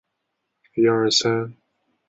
[0.03, 0.13] 其他还原器
[1.19, 1.55] 其他氧化剂